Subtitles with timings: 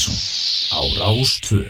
[0.00, 0.16] Mattísson
[0.72, 1.60] á Rástvö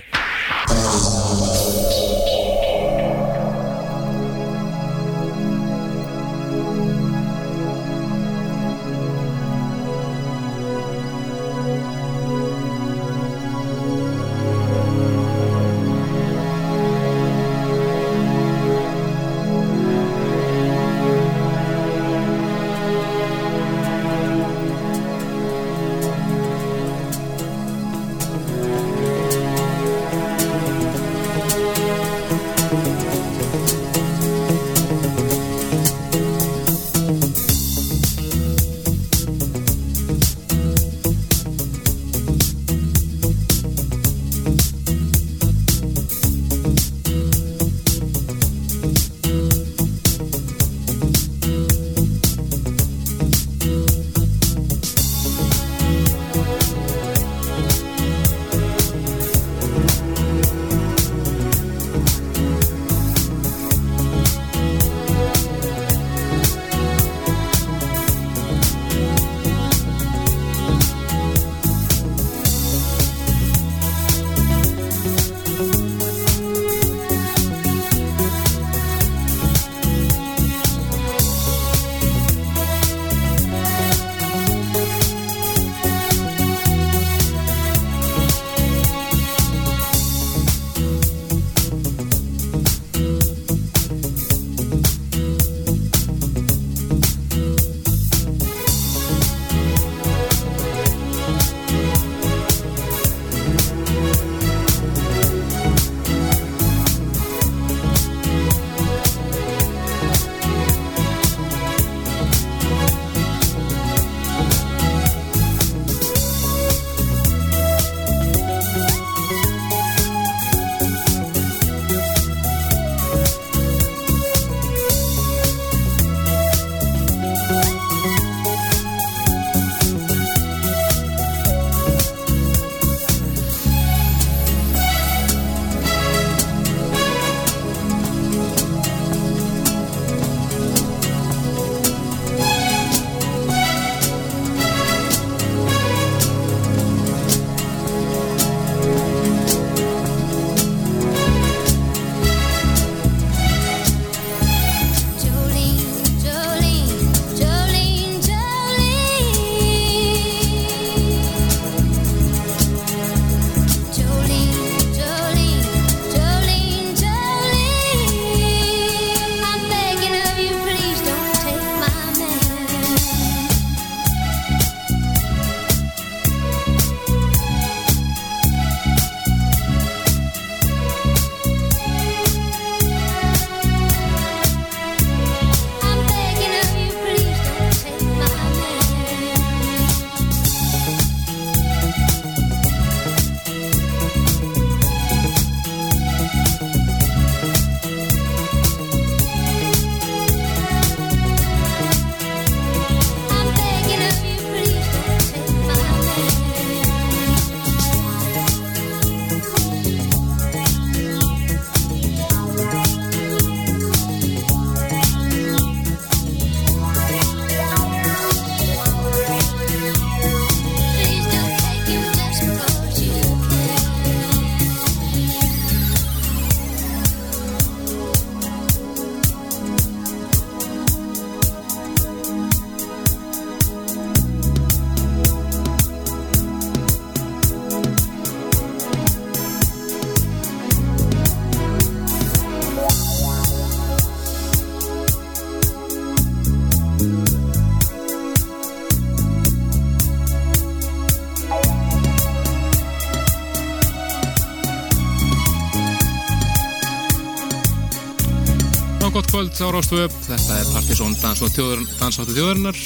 [259.61, 262.79] á Rástvöp, þetta er Partisón dans og þjóður, dansáttu þjóðarinnar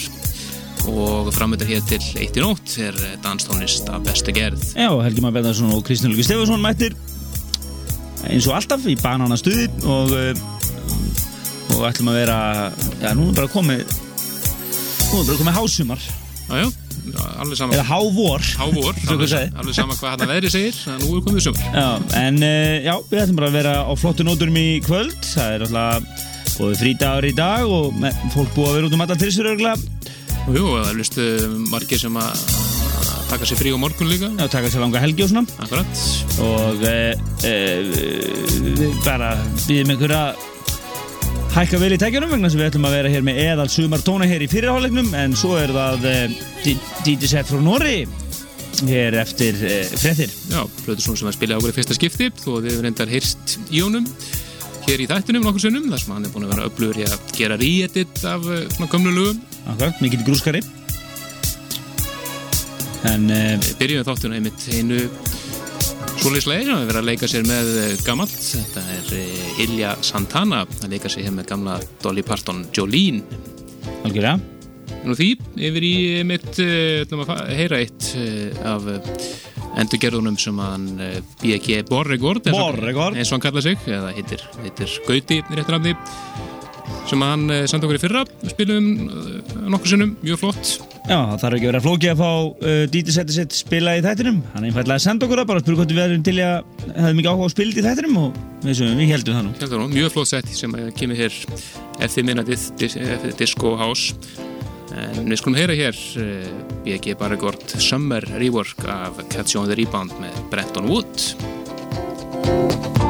[0.90, 4.60] og framöndir hér til eitt í nótt er danstónlist af bestu gerð.
[4.76, 6.96] Já, Helgi Már Beðarsson og Kristján Lugi Stefansson mættir
[8.28, 12.38] eins og alltaf í banana stuði og, uh, og ætlum að vera
[13.00, 16.04] já, nú er bara komið nú er bara komið hásumar
[16.44, 16.68] Já, já,
[17.40, 19.54] alveg sama, eða hávor hávor, alveg, þú sagðir.
[19.62, 21.64] alveg sama hvað þetta veðri segir, en nú er komið sumar.
[21.72, 21.86] Já,
[22.20, 25.68] en uh, já, við ætlum bara að vera á flottu nóturum í kvöld það er
[25.68, 26.23] alltaf
[26.58, 27.96] búið frídagur í dag og
[28.34, 29.78] fólk búið að vera út um alla tilsur örgulega
[30.44, 31.26] Og jú, það er listu
[31.72, 32.40] margir sem að
[33.30, 34.28] taka sér frí á morgun líka.
[34.36, 35.46] Já, taka sér langa helgi og svona.
[35.64, 36.02] Akkurat.
[36.44, 36.98] Og e,
[37.48, 39.30] e, bara
[39.64, 40.42] býðum ykkur að
[41.54, 44.28] hækka vel í tækjunum vegna sem við ætlum að vera hér með eðal sumar tóna
[44.28, 46.06] hér í fyrirhálegnum en svo er það
[47.06, 48.04] DJ set frá Norri
[48.84, 49.54] hér eftir
[49.94, 53.84] frettir Já, Plötusson sem að spila ákveði fyrsta skipti og við hefum reyndar heyrst í
[53.84, 54.08] honum
[54.84, 57.28] hér í þættunum nokkur sinnum þar sem hann er búin að vera öflugur í að
[57.36, 59.42] gera re-edit af eh, svona gömlu lögum.
[59.72, 60.60] Akkurat, mikill grúskari.
[63.08, 65.00] En e, Við byrjum þáttuna einmitt einu
[66.20, 68.36] svoleiðslega sem við verðum að leika sér með eh, gamalt.
[68.54, 73.24] Þetta er Ilja Santana að leika sér hér með gamla Dolly Parton Jolene.
[74.04, 74.38] Algjörlega.
[75.04, 75.34] Nú því,
[75.68, 79.16] yfir í mitt uh, að heyra eitt uh, af uh,
[79.82, 81.82] endurgerðunum sem hann uh, B.G.
[81.90, 85.94] Borregord eins og- hann kalla sig eða heitir, heitir Gauti í réttur afni
[87.08, 88.22] sem hann uh, samt okkur í fyrra.
[88.48, 90.74] Spilum uh, nokkur sinnum, mjög flott.
[91.04, 94.38] Já, það þarf ekki að vera flókið að fá uh, setið sitt spila í þættinum.
[94.54, 96.54] Hann einfallega að senda okkur það, bara spyrja hvort við erum til að
[96.94, 99.54] hefði mikið áhuga á spild í þættinum og við, sem, við heldum það nú.
[99.60, 101.38] Hérna nú, mjög flott sett sem kemur hér
[102.04, 104.16] eftir minnatið Disco House
[104.94, 106.26] en við skulum heyra hér uh,
[106.84, 107.16] B.G.
[107.20, 113.03] Borregord Summer Rework af Catch on the Rebound með Brenton Wood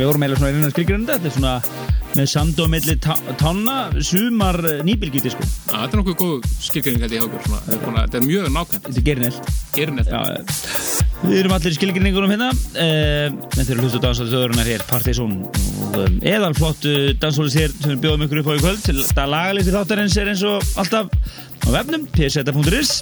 [0.00, 1.54] við vorum eiginlega svona einhverjum skilgrunda, þetta er svona
[2.18, 2.28] með
[3.04, 5.44] tá- tánna sumar nýbylgiti sko.
[5.68, 7.60] Að Þetta er nokkuð góð skilgjöring held ég svona.
[7.68, 9.52] Þetta er Þetta mjög nákvæmt Þetta er gerinelt.
[9.76, 10.20] Gerinett Já,
[11.22, 14.84] við erum allir í skilgrinningunum hérna en þeir eru hlustu dansað þjóðurinnar hér
[15.98, 19.32] um, eðalflott uh, dansólis hér sem við bjóðum ykkur upp á í kvöld til að
[19.34, 21.10] lagalisti þáttarins er eins og alltaf
[21.66, 22.94] á vefnum pseta.is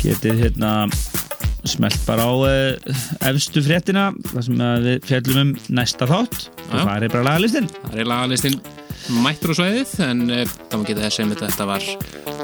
[0.00, 0.72] getið hérna
[1.68, 2.94] smelt bara á uh,
[3.30, 6.48] efstu fréttina þar sem við fjallum um næsta þátt.
[6.70, 7.68] Og það er bara lagalistin.
[7.84, 8.58] Það er lagalistinn
[9.24, 11.88] mættur á svæðið en uh, það má geta þess að þetta var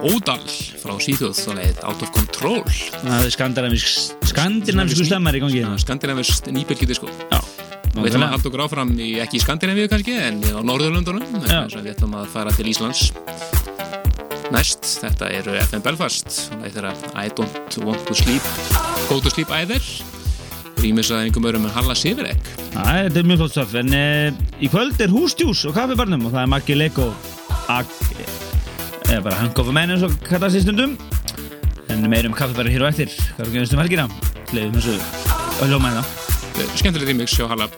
[0.01, 0.43] Ódal
[0.81, 2.61] frá Svíþjóð og leið Out of Control.
[3.01, 5.63] Það er skandinavísk skandinavísku stemmar í gangi.
[5.65, 5.81] Hérna.
[5.81, 7.41] Skandinavist nýbyrgiti sko Já,
[7.91, 11.95] Við ætlum að halda okkur áfram í, ekki í Skandinavíu kannski en á að við
[11.97, 13.11] ætlum að fara til Íslands
[14.55, 18.47] næst, þetta eru FM Belfast og það er þeirra I don't want to sleep.
[19.09, 19.83] Go to sleep either.
[20.81, 24.05] Rýmis að einhverjum örum en Halla Sifirek Æ, þetta er mjög flott stöf en e,
[24.65, 27.11] í kvöld er húsdjús og kaffibarnum og það er Maggi Lego.
[29.11, 30.97] Eða bara Hank of a Man eins og kallast í stundum.
[31.91, 33.13] En meirum kaffibarinn hér og eftir.
[33.37, 34.09] Hvað er að gerast um helgina?
[34.55, 34.99] Leiðum þessu
[35.61, 36.29] að hljóma hérna
[36.77, 37.69] skemmtilegt í mig sjá Halla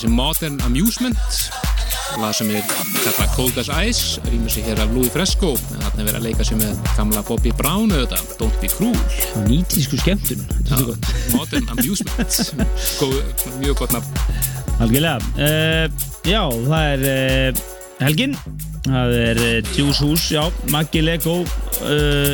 [0.00, 1.16] sig Modern Amusement.
[2.18, 2.64] Lag sem er
[3.04, 5.54] kallað Cold as Ice, rýmur sig hér af Louis Fresco.
[5.74, 8.96] En þarna er verið að leika sig með gamla Bobby Brown auðvitað, Don't Be Cruel.
[9.48, 11.10] Nýtísku skemmtun gott.
[11.34, 12.40] Modern Amusement.
[13.00, 13.18] Góð,
[13.60, 14.56] mjög gott nafn.
[14.78, 15.86] Algjörlega uh,
[16.28, 17.62] Já, það er uh,
[18.04, 18.36] helgin
[18.86, 21.40] Það er uh, Juice Hús, já Maggi Lego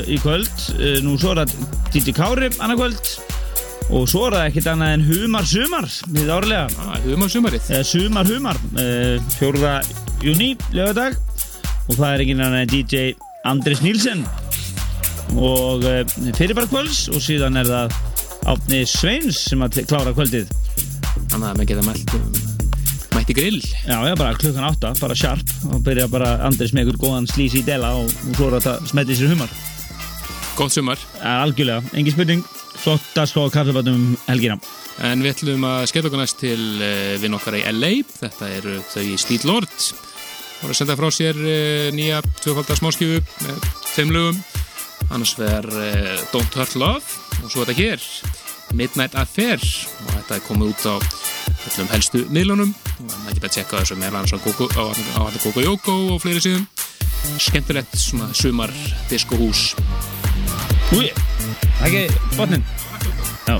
[0.08, 0.62] í kvöld
[1.04, 1.56] Nú svo er það
[1.92, 3.10] Didi Kári annað kvöld
[3.92, 7.66] Og svo er það ekkert annað en Humar Sumar Við árlega Ah, Hugum á sumarið.
[7.68, 9.74] eða Sumar Humar uh, 4.
[10.24, 11.18] júni, lögadag
[11.84, 13.00] og það er annar en DJ
[13.44, 14.22] Andris Nílsen
[15.36, 16.00] og uh,
[16.38, 17.96] fyrirbærkvölds og síðan er það
[18.54, 20.48] Átni Sveins sem að klára kvöldið
[21.28, 22.14] Þannig að maður geta mælt,
[23.14, 23.60] mætt í grill.
[23.84, 27.56] Já, já, bara klukkan átta, bara sharp og byrja bara Andris með einhvern góðan slís
[27.58, 29.54] í dela og, svo er þetta smetið sér humar
[30.54, 31.00] Gótt sumar.
[31.26, 32.44] Algjörlega, engin spurning
[32.84, 34.58] flottast á kaffebatum um helgina
[35.02, 37.90] En við ætlum að skella okkur næst til uh, vinn okkar í LA.
[38.06, 39.72] Þetta eru þau í Steel Lord.
[40.60, 44.38] Voru að senda frá sér uh, nýja tvöfaldar smáskjöfu með þeim lögum.
[45.10, 48.06] Annars verður uh, Don't Hurt Love og svo þetta hér,
[48.78, 49.58] Midnight Affair.
[50.04, 52.70] Og þetta er komið út á öllum helstu miðlunum.
[52.94, 56.68] Og það er ekki að tjekka þessu annars á á Gogo Yoko og fleiri síðum.
[57.40, 58.70] skemmtilegt svona sumar
[59.10, 59.72] diskohús
[60.94, 61.12] Úi,
[61.82, 62.62] ekki botnin
[63.46, 63.58] Já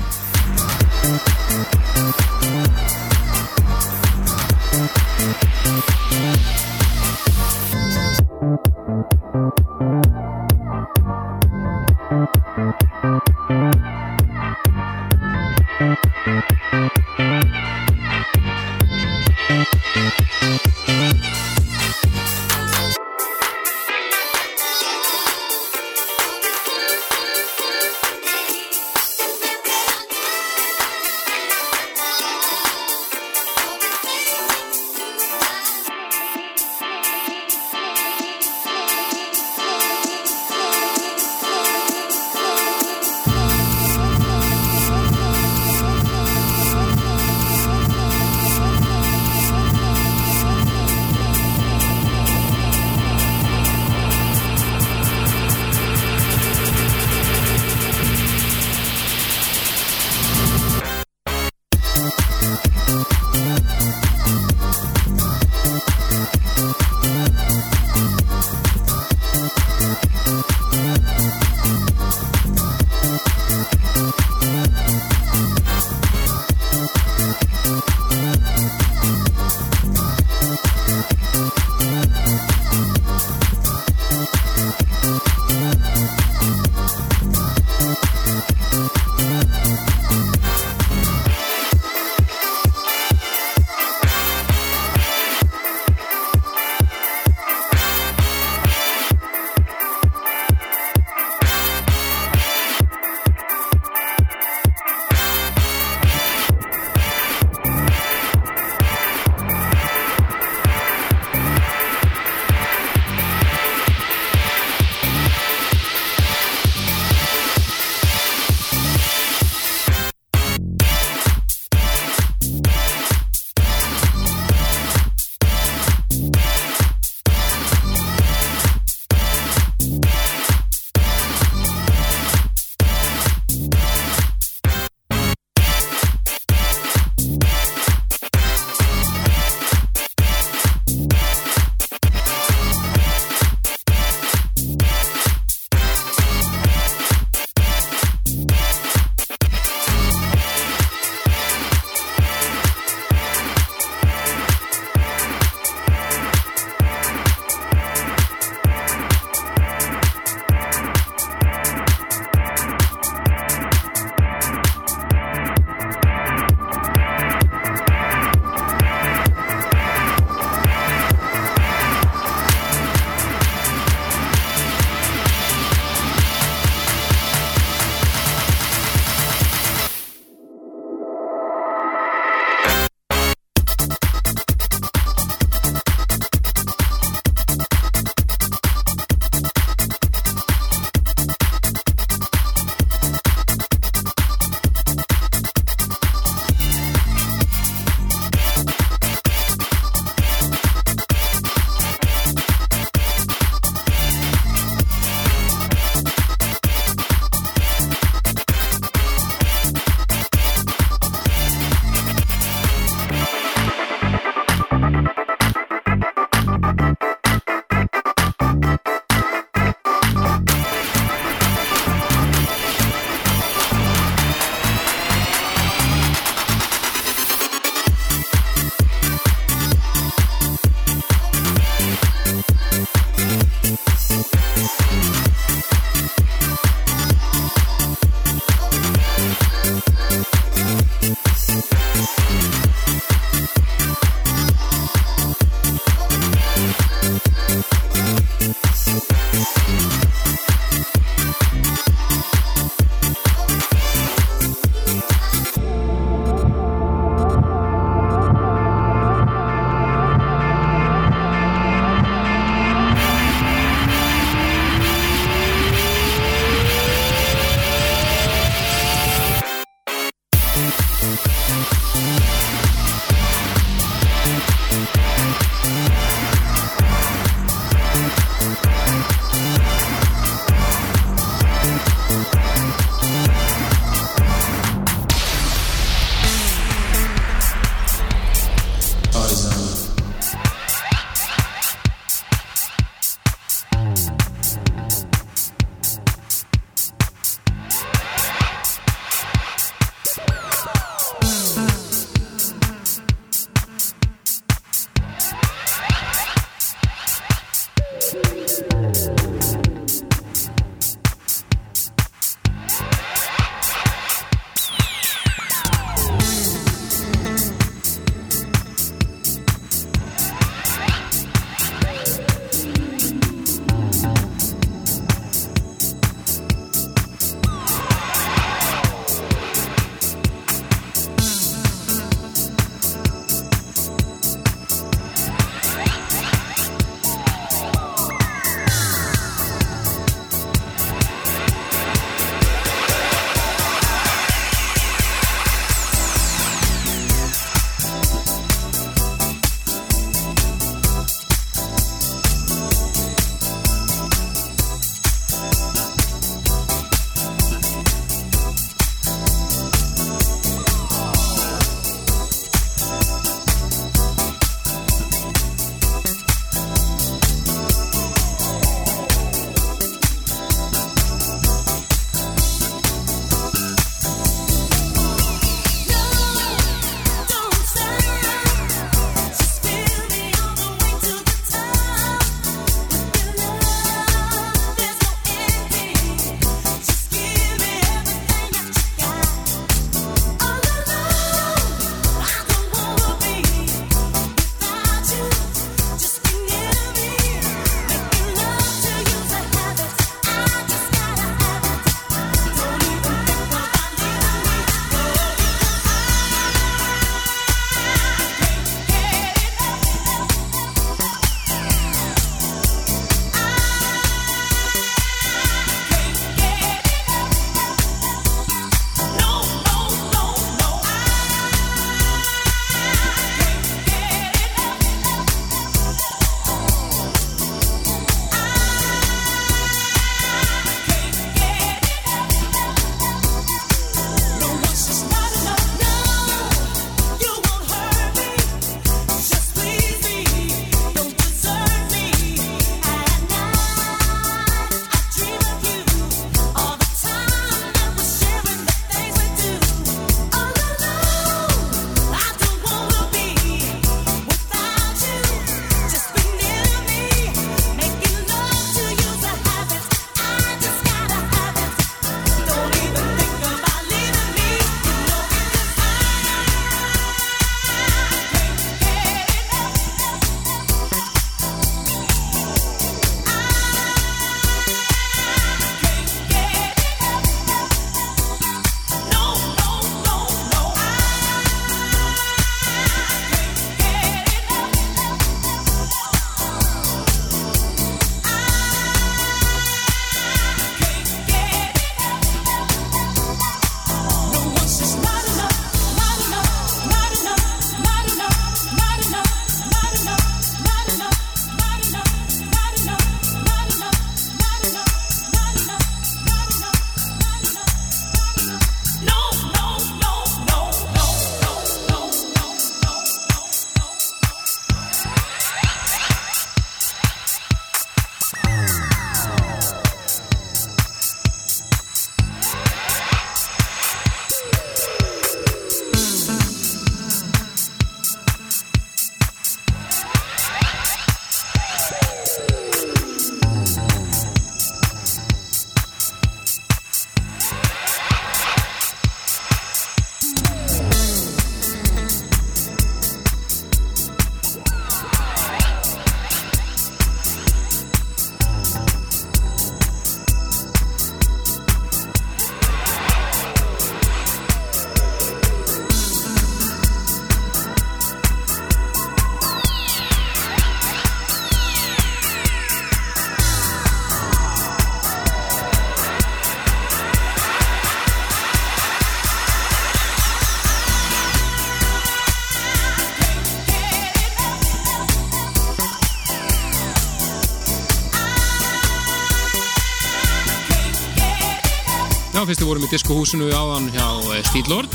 [582.49, 584.93] fyrst við vorum í diskohúsinu áðan hjá eh, Steel Lord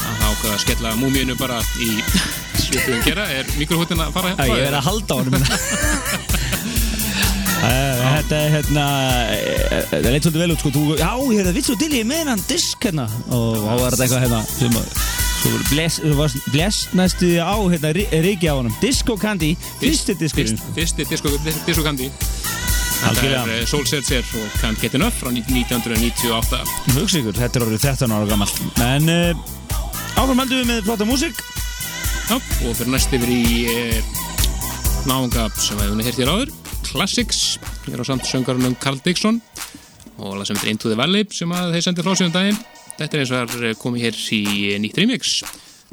[0.00, 1.90] Það ákveða að skella múmíinu bara í
[2.64, 3.26] svipuðum gera.
[3.34, 5.44] Er mikrofóttin að fara ég verið að halda á honum.
[7.60, 8.84] Eh, Þetta er hérna
[9.36, 10.70] eh, Það er leitt svolítið vel út sko.
[10.72, 13.04] Þú, Já, ég er það vitt svo til ég með hann disk hérna.
[13.28, 14.94] Og þá var þetta eitthvað hérna sem að
[15.40, 18.72] Svo var bless, var bless næstu á hérna Riki á honum.
[18.80, 21.36] Disco Candy, fyrsti diskurinn Fyrst, Fyrsti disko,
[21.68, 21.84] disko
[23.00, 23.42] Þetta Algjörlega.
[23.48, 26.58] er eh, Soul Searcher og Can't Get Enough frá 1998
[26.98, 28.50] Hugsa ykkur, þetta er orðið 13 ára gammal
[28.84, 29.44] En uh,
[30.20, 31.40] áfram heldum við með flotta músík.
[32.30, 34.10] Já, og fyrir næst yfir í eh,
[35.08, 36.52] náunga sem við hefum hér hér áður.
[36.90, 37.40] Classics,
[37.88, 39.40] ég er á samt söngarunum Carl Dixon
[40.20, 42.60] og lag sem heitir Into the Valley sem að þeir sendir frá sig um daginn.
[42.98, 44.42] Þetta er eins og er komið hér í
[44.84, 45.38] nýtt remix.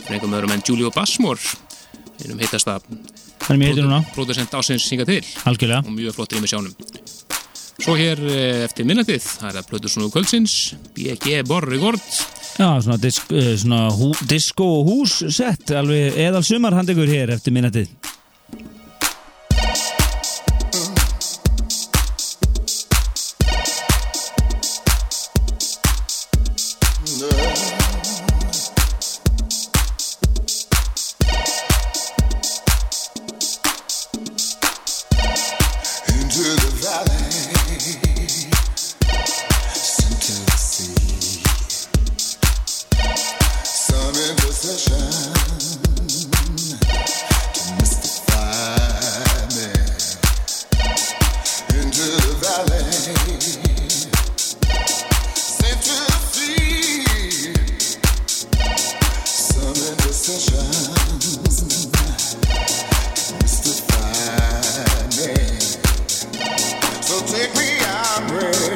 [0.02, 1.56] Fyrir einhverjum öðrum en Julio Bassmore
[2.26, 2.86] einum heitast að
[3.48, 5.22] Þannig mér heitir núna, producent ásins synga til.
[5.48, 5.86] Algjörlega.
[5.88, 6.74] Og mjög flott rými sjánum
[7.88, 10.56] Svo hér eh, eftir minnatið það er að plötu svona kvöldsins
[10.92, 11.38] B.G.
[11.48, 12.04] Borregord
[12.58, 17.32] Já, svona, disk, uh, svona hú, disco og hús sett alveg eðal sumar handegur hér
[17.38, 17.94] eftir minnatið
[67.28, 68.67] Take me, I'm ready.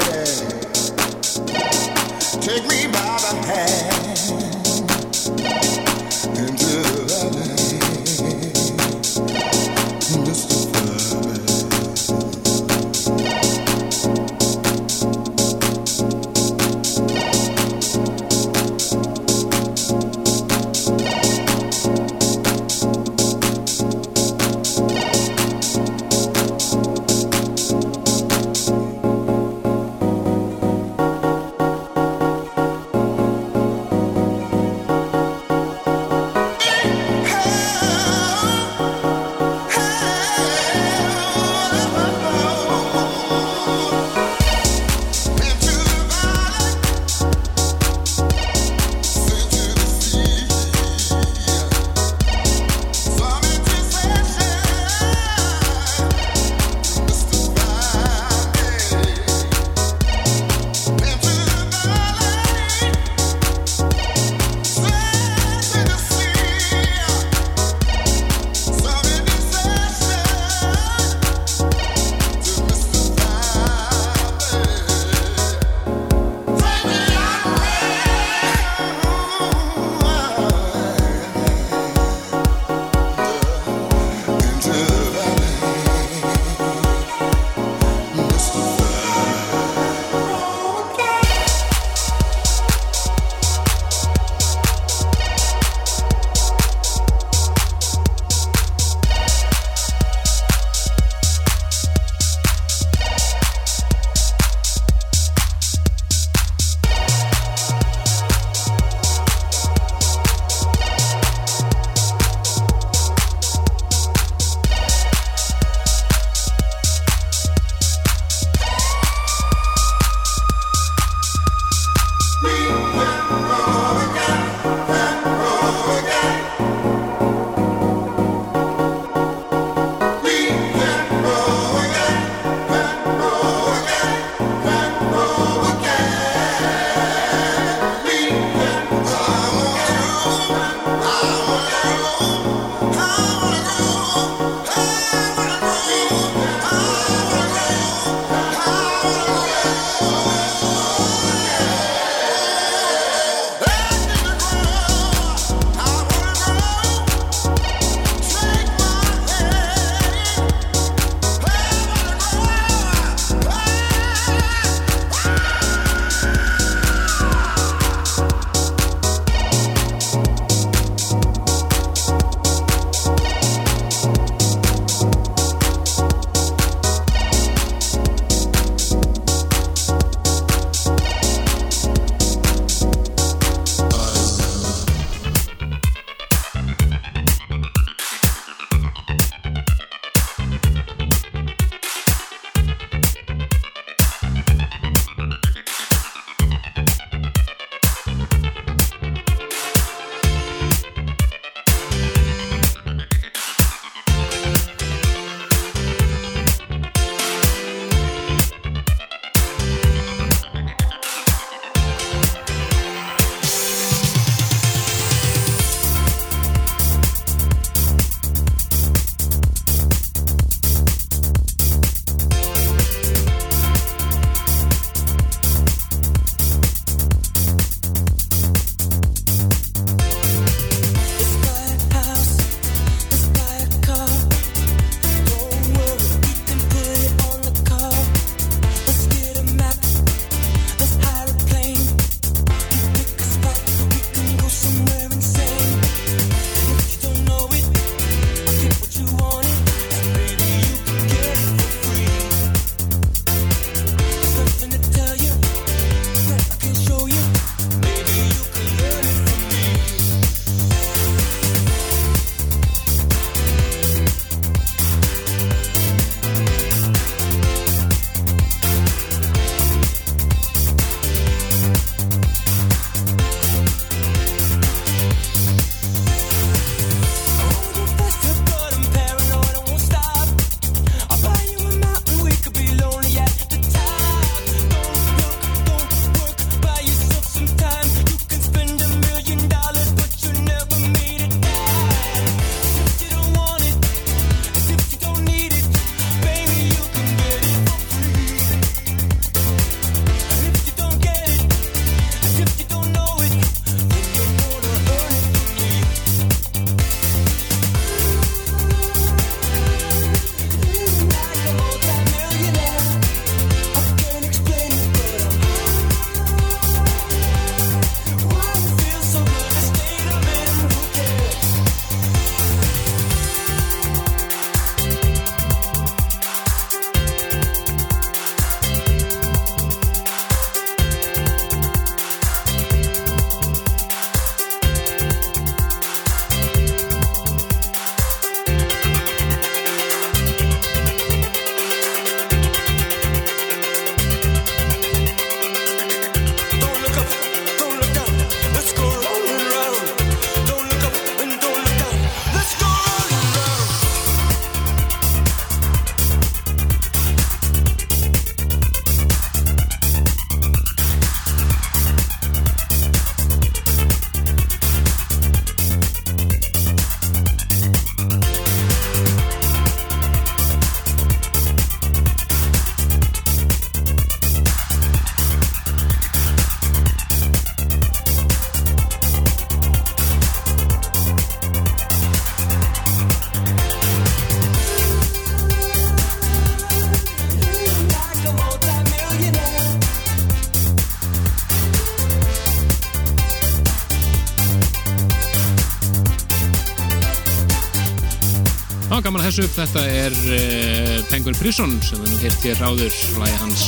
[399.06, 399.48] Gaman að þessu.
[399.56, 403.66] Þetta er uh, Penguin Prison sem við nú heilt hér áður lagi hans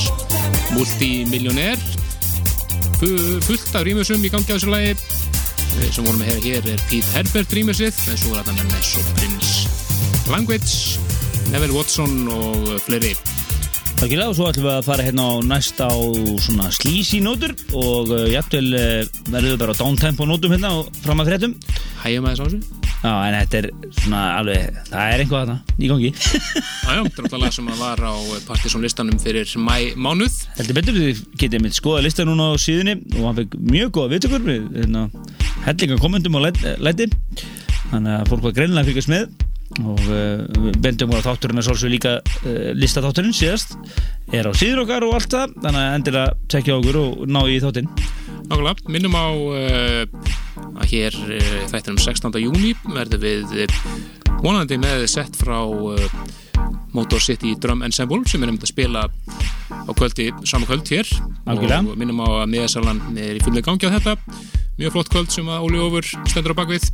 [0.73, 1.79] Multimillionaire.
[2.99, 4.95] Fu- Fullt af rýmusum í gangi á þessu lagi.
[5.73, 8.67] Við sem vorum að heyra hér er Pete Herbert rýmusið, en svo er þetta með
[8.75, 10.99] Ness og Prince Language,
[11.51, 13.15] Neville Watson og fleiri.
[13.97, 15.95] Takkilega og svo ætlum við að fara hérna á næsta á
[16.43, 20.89] svona slísi nótur og uh, jafnvel uh, verðum við bara á downtempo nótum hérna og
[21.05, 21.53] fram að fréttum
[22.03, 22.82] Hægjum að þessu á þessu.
[23.03, 23.65] Já, en þetta er
[23.99, 26.11] svona alveg, það er einhvað þarna í gangi.
[26.93, 28.13] Er náttúrulega sem að var á
[28.47, 30.37] Partiðsson listanum fyrir mæ mánuð.
[30.59, 34.13] Heldur betur þið getið mitt skoða lista núna á síðunni og hann fekk mjög góða
[34.15, 35.03] viðtökur við hérna,
[35.67, 37.09] hellinga kommentum og læt- læti
[37.91, 39.49] þannig að fólk var greinilega að fylgjast með
[39.83, 43.73] og við bendum voru að þátturinn er svolítið líka uh, listaþátturinn síðast.
[44.31, 47.57] Er á síður okkar og allt það þannig að endilega tekja okkur og ná í
[47.63, 47.89] þáttinn
[48.53, 50.03] Nákvæmlega, minnum á uh,
[50.77, 52.35] að hér uh, þættinum 16.
[52.37, 53.77] júni verðum við uh,
[54.43, 55.97] vonandi með sett frá uh,
[56.93, 61.09] Motor City Drum Ensemble sem er um að spila á kvöldi, sama kvöld hér
[61.49, 61.81] Algjörlega.
[61.81, 64.15] og minnum á að miðasalan er í fulli gangi á þetta
[64.77, 66.85] mjög flott kvöld sem að Óli Ófur stendur á bakvið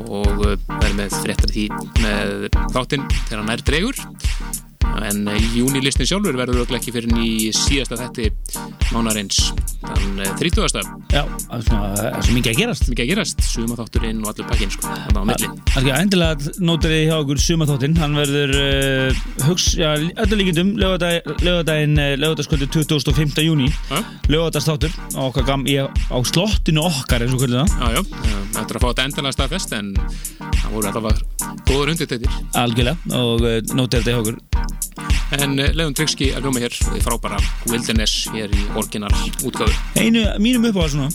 [0.00, 1.68] og verðum með fréttar því
[2.00, 4.04] með þáttinn þegar hann er dregur
[5.10, 8.30] en uh, júnilistin sjálfur verður örugglega ekki fyrir í síðasta þetti
[8.90, 9.50] mánarins
[9.80, 10.90] þann uh, 30.
[11.12, 12.88] Já, það er það svo mikið að gerast.
[12.90, 15.50] Mikið að gerast, suma þátturinn og allur pakkin sko, þannig á milli.
[15.70, 20.72] Það er endilega nótur þið hjá okkur sumaþáttinn, hann verður uh, hugs, já, öllu líkindum
[20.80, 23.44] lögadaginn, lögadagskvöldi 25.
[23.46, 24.00] júni Já.
[24.30, 27.76] lögadagsþáttur á okkar gam, í, á slottinu okkar eins og hvernig það.
[27.80, 29.92] Já, já, þetta er að fá þetta endanlega staðfest en
[30.60, 34.38] það voru allavega góður undirtættir algjörlega og uh, þetta hjá okkur
[35.38, 37.38] en Leðun Tryggski er hljóma hér í frábæra
[37.70, 39.14] Wilderness hér í orginal
[39.46, 39.74] útgáfu.
[39.98, 41.08] Einu, mínum upp á það svona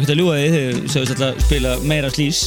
[0.00, 2.40] var ekkert að ljúga því þið segist alltaf að spila meira slís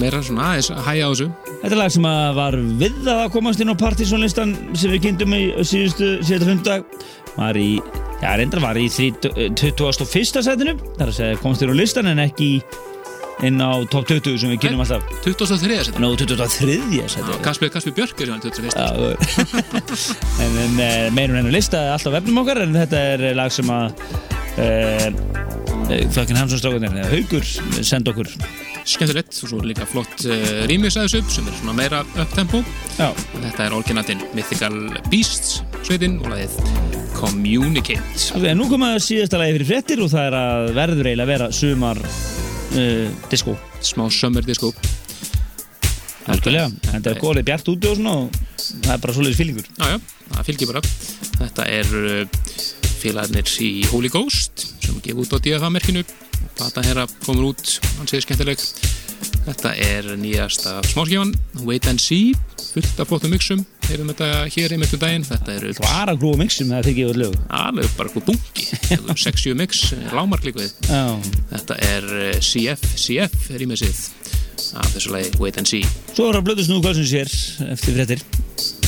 [0.00, 1.28] meira svona aðeins að hæja á þessu
[1.60, 5.34] Þetta er lag sem að var við að komast inn á partysónlistan sem við kynntum
[5.36, 6.86] í síðustu síðustu fundag
[7.36, 7.70] var í,
[8.20, 10.44] já reyndar var í 21.
[10.44, 12.50] setinu þar að segja komst inn á listan en ekki
[13.46, 15.80] inn á top 20 sem við kynnum alltaf 23.
[15.88, 16.78] setinu Nó, 23.
[17.14, 18.76] setinu Kaspi, Kaspi Björk er sem 21.
[18.76, 18.88] Já,
[20.44, 24.04] en, en eh, meirum hennar lista alltaf vefnum okkar en þetta er lag sem að
[24.60, 25.29] uh,
[25.90, 27.46] Flökin Hansson strákunir Haugur
[27.82, 28.28] senda okkur.
[28.86, 32.62] Skemmtilegt og svo líka flott uh, aðeins upp sem er svona meira upptempo.
[32.96, 34.76] Þetta er orginatinn Mythical
[35.10, 36.54] Beasts sveitin og lagið
[37.18, 38.30] Communicate.
[38.38, 41.50] Ok, nú koma síðasta lagi fyrir fréttir og það er að verður eiginlega að vera
[41.58, 43.56] sumar uh, disco.
[43.82, 44.72] Smá summer disco.
[46.30, 48.30] Þetta er góðlega bjart úti og svona og
[48.86, 49.16] það er bara
[50.46, 50.82] fylgir bara.
[51.40, 51.86] Þetta er
[53.00, 56.04] félagarnir í Holy Ghost sem gefur út á DFA-merkinu
[56.60, 58.62] plata herra komur út, hann segir skemmtileg.
[59.44, 61.34] Þetta er nýjasta smáskifan,
[61.66, 62.32] Wait and See
[62.70, 66.70] fullt af flottum mixum, heyrum þetta hér einmitt um daginn, þetta eru Bara grúa mixum,
[66.70, 67.36] það ekki öll lög.
[67.60, 68.66] Alveg bara eitthvað bunki.
[69.10, 69.82] 6-7 mix,
[70.14, 71.02] lámarklíkuð Já,
[71.54, 74.04] þetta er uh, CF CF rýmisið
[74.78, 75.88] af þessu lagi Wait and See.
[76.12, 77.34] Svo er að blödu snúðu kvöldsins hér
[77.74, 78.79] eftir fréttir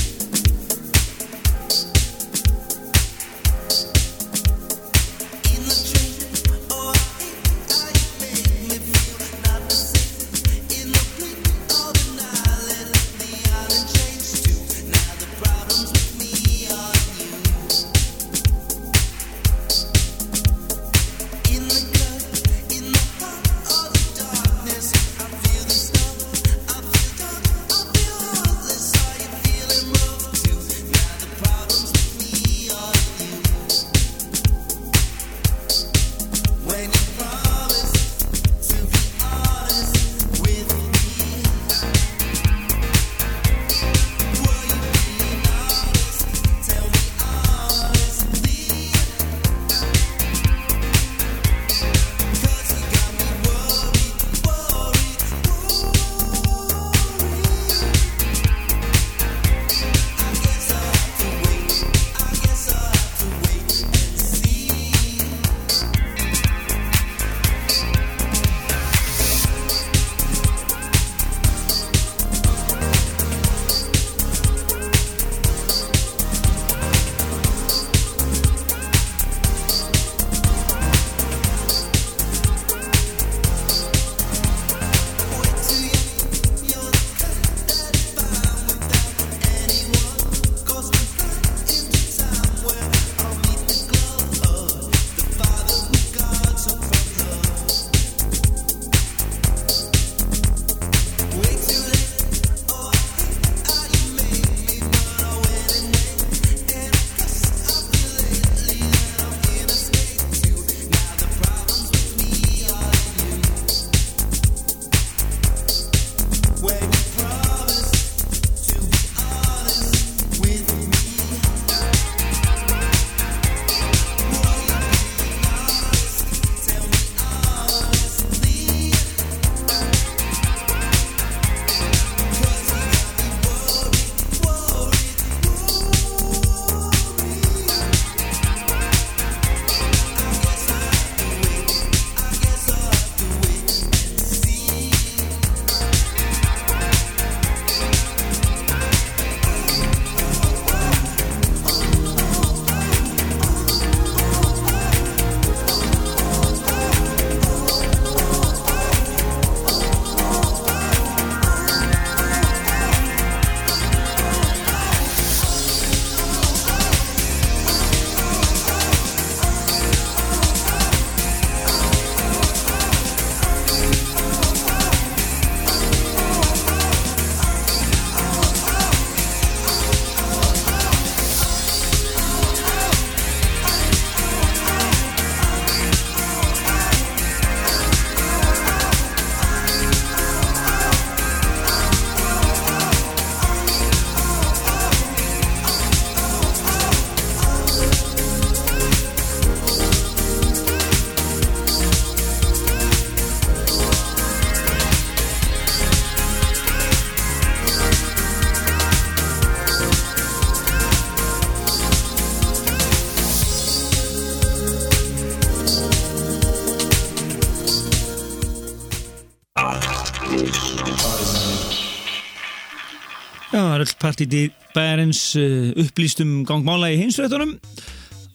[224.02, 227.54] Partítið bæjarins uh, upplýstum gangmála í hinsveitunum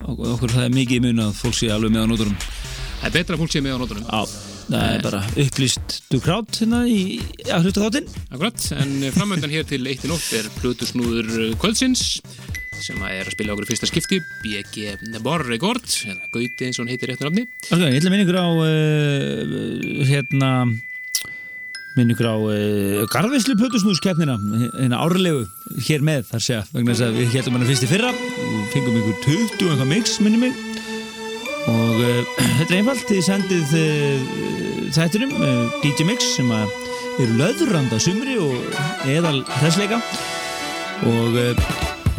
[0.08, 2.38] og okkur það er mikið mun að fólk sé alveg með á nóturum
[2.98, 4.06] Það er betra að fólk sé með á nótunum.
[4.08, 4.22] Já,
[4.68, 7.02] það er bara upplýst dugrátt hérna í
[7.46, 12.08] að hluta þáttinn Akkurat, en framöndan hér til eitt í nótt er Plutusnúður kvöldsins
[12.78, 16.86] sem að er að spila okkur í fyrsta skipti BG Borregord eða Gauti eins og
[16.86, 17.48] hann heitir réttur nafni.
[17.74, 20.52] Ok, ég ætla að minna ykkur á uh, hérna
[21.98, 25.46] minna ykkur á uh, Garðveislu Plötusnúðskeppnina hérna árlegu
[25.88, 28.12] hér með þar segja vegna þess að við heldum hana fyrst í fyrra.
[28.14, 30.60] Og fengum ykkur 20 og eitthvað mix minni mig.
[31.72, 34.30] Og uh, þetta er einfalt þið sendið uh,
[34.98, 35.34] þættinum
[35.84, 36.72] DJ Mix sem að
[37.18, 39.98] eru löðranda sumri og eðal hræsleika
[41.10, 41.36] og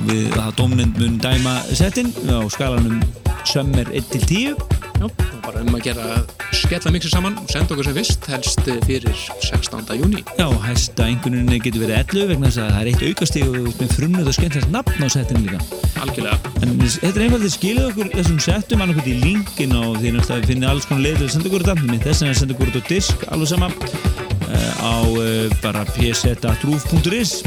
[0.07, 3.01] við það dómnend mun dæma settin á skalanum
[3.49, 4.55] sömmer 1-10
[4.99, 6.38] Já, og bara um að gera
[6.69, 9.87] skella mixið saman og senda okkur sem fyrst helst fyrir 16.
[9.97, 13.57] júni Já, hæsta einhverjunni getur verið 11 vegna þess að það er eitt aukastíg og
[13.57, 15.62] þú ert með frumnöð og skemmtilegt nafn á settinu líka.
[16.05, 16.53] Algjörlega.
[16.61, 20.73] En þetta er einfaldið skilið okkur þessum settum annarkvæmt í linkin og því náttúrulega finnir
[20.75, 21.99] alls konar leiður að senda okkur þetta.
[22.05, 27.39] Þess vegna senda okkur þetta á disk alveg sama uh, á uh, bara pz.ruf.is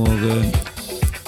[0.00, 0.71] og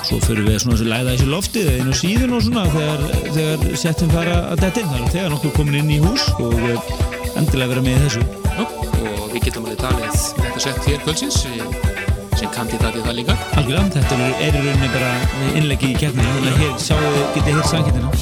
[0.05, 3.05] svo fyrir við svona að læða þessi loftið á síðun og svona þegar,
[3.37, 4.93] þegar settum fara að detta inn.
[4.93, 6.93] Þar þegar nokkur komin inn í hús og uh,
[7.41, 8.25] endilega vera með þessu.
[8.45, 11.41] Já, og við getum alveg talið þetta sett hér kvöldsins.
[11.49, 13.39] Eh, sem kandidatið það líka.
[13.55, 15.13] Algjörlega, þetta er, er í rauninni bara
[15.55, 18.15] innleggi í keppninu, þannig að hér sjáu getið hér sangkettinu.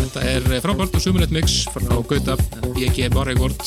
[0.00, 2.36] Þetta er frábært og sumulegt mix frá Gauta,
[2.74, 3.62] BG Borregord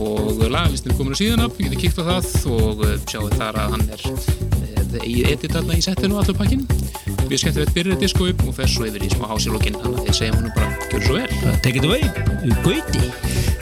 [0.00, 3.64] og lagalistin komin á síðan upp, við getum kíkt á það og eh, sjáum þar
[3.64, 4.49] að hann er
[4.94, 6.66] með eigið edit þarna í settinu og allur pakkin.
[7.30, 10.10] Við skemmtum þetta byrjað disko upp og fer svo yfir í smá hásilókin, þannig að
[10.10, 11.56] þeir segjum hann bara, gjör svo vel.
[11.64, 12.02] Take it away,
[12.64, 13.59] Gauti.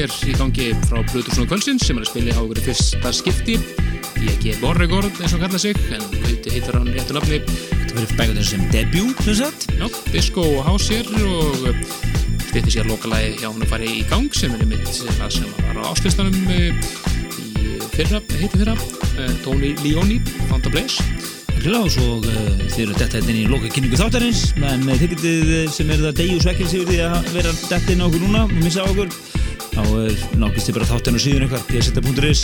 [0.00, 3.10] Hér í gangi frá Plutusson og Kvölsins sem er að spila á okkur í fyrsta
[3.12, 3.56] skipti.
[4.20, 7.40] Ég ekki Borregord eins og hann kalla sig en auðvitað heitir hann réttu nafni.
[7.82, 9.66] Þetta verður sem debut, sem sagt.
[9.76, 11.68] Já, disco og house hér og
[12.46, 15.82] stýtti sér lokalagi hjá hún að fara í gang sem er mitt það sem var
[15.84, 16.72] á áslistanum eh,
[17.38, 18.78] í fyrra, heiti fyrra
[19.20, 20.18] eh, Tony Leoni,
[20.48, 21.04] Found a Place
[21.60, 25.90] Klás og uh, þið eru detta hérna í loka kynningu þáttarins en þið getið sem
[25.92, 28.54] eru það degi og svekkils yfir því að vera detta inn á okkur núna og
[28.64, 29.12] missa á okkur
[29.96, 32.42] uh, nákist þið bara þáttarinn á síðun ykkar pseta.is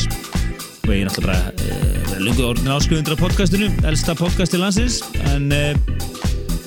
[0.86, 4.62] og ég er náttúrulega bara uh, vera lungu orðin áskrifundur af podcastinu elsta podcast til
[4.62, 5.00] landsins
[5.32, 5.72] en uh,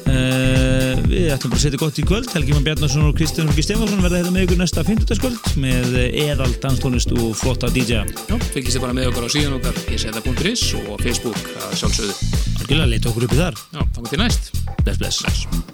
[0.09, 3.65] uh, við ætlum bara að setja gott í kvöld Helgi Mann Bjarnarsson og Kristján Hulgi
[3.65, 5.23] Stefansson verða hérna með ykkur næsta 50.
[5.23, 9.57] kvöld með eðal danstónlist og flotta DJ Já, fylgist þið bara með okkur á síðan
[9.59, 12.15] okkar ég seta.is og Facebook að sjálfsögðu
[12.59, 15.23] Algjörlega leita okkur upp í þar Já, þá til næst bless.
[15.23, 15.68] Bless.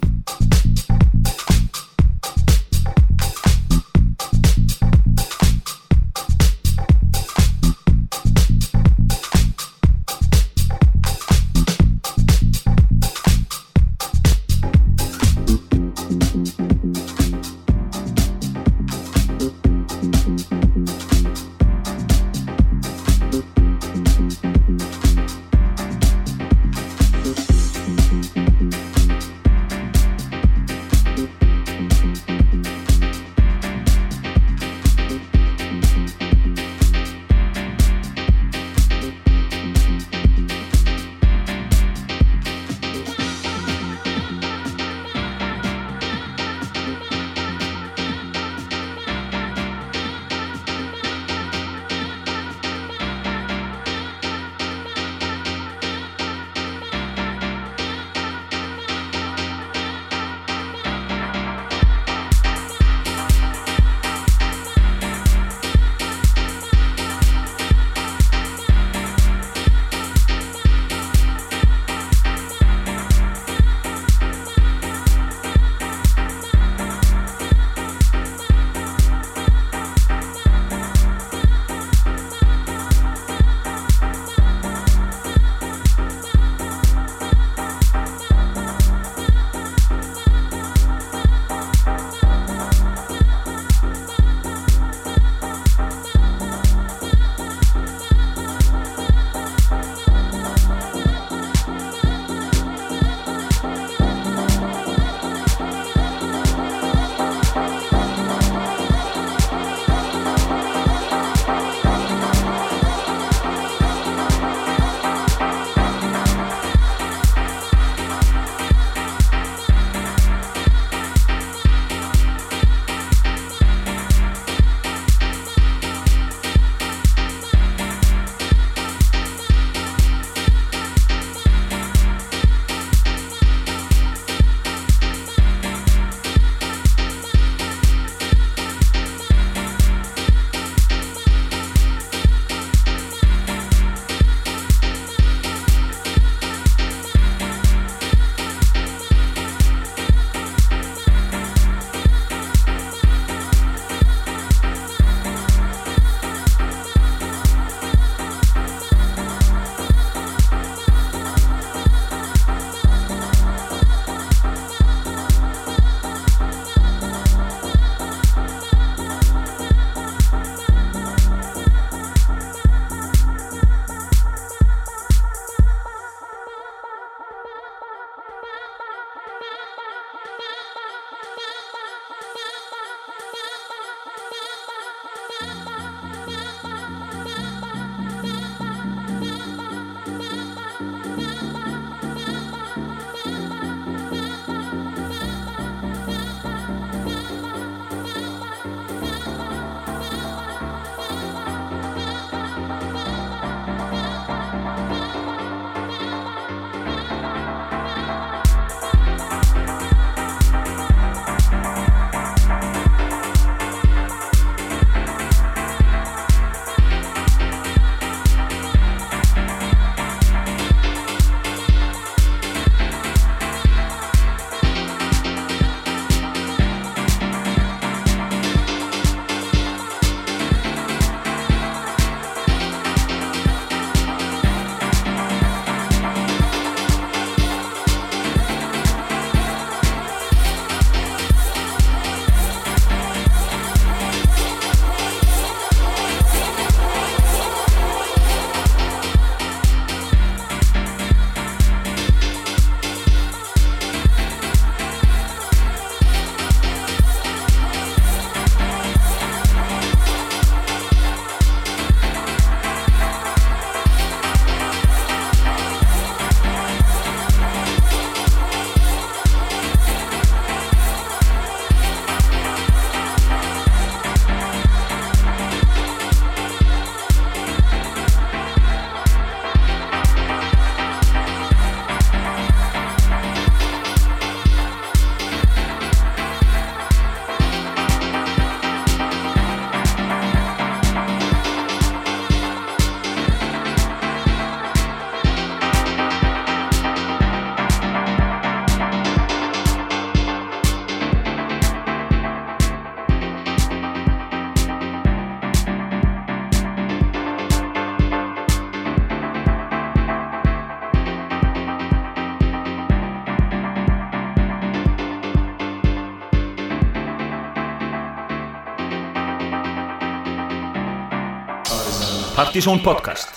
[322.56, 323.35] Partizón podcast